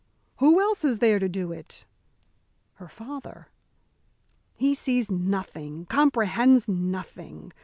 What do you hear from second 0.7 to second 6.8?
is there to do it?" "Her father." "He sees nothing, comprehends